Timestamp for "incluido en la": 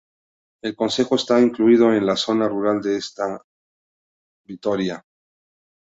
1.39-2.15